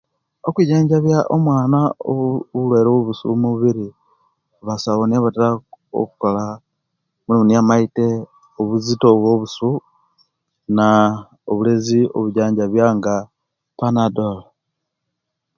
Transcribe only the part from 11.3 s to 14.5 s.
obulezi obujajambya nga panadol